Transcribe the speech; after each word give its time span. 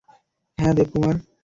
হ্যাঁ, 0.57 0.73
দেবকুমার। 0.73 1.15